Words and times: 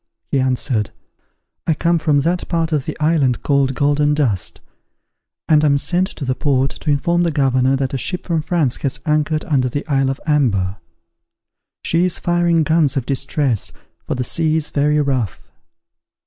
He 0.31 0.39
answered, 0.39 0.89
"I 1.67 1.75
come 1.75 1.99
from 1.99 2.21
that 2.21 2.47
part 2.49 2.71
of 2.71 2.85
the 2.85 2.99
island 2.99 3.43
called 3.43 3.75
Golden 3.75 4.15
Dust; 4.15 4.59
and 5.47 5.63
am 5.63 5.77
sent 5.77 6.07
to 6.07 6.25
the 6.25 6.33
port, 6.33 6.71
to 6.71 6.89
inform 6.89 7.21
the 7.21 7.29
governor 7.29 7.75
that 7.75 7.93
a 7.93 7.99
ship 7.99 8.25
from 8.25 8.41
France 8.41 8.77
has 8.77 8.99
anchored 9.05 9.45
under 9.45 9.69
the 9.69 9.85
Isle 9.85 10.09
of 10.09 10.19
Amber. 10.25 10.77
She 11.83 12.03
is 12.05 12.17
firing 12.17 12.63
guns 12.63 12.97
of 12.97 13.05
distress, 13.05 13.71
for 14.07 14.15
the 14.15 14.23
sea 14.23 14.55
is 14.57 14.71
very 14.71 14.99
rough." 14.99 15.51